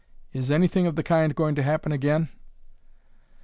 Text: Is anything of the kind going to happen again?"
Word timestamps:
Is 0.33 0.49
anything 0.49 0.87
of 0.87 0.95
the 0.95 1.03
kind 1.03 1.35
going 1.35 1.53
to 1.53 1.61
happen 1.61 1.91
again?" 1.91 2.29